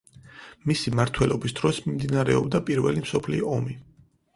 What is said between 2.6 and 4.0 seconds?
პირველი მსოფლიო ომი.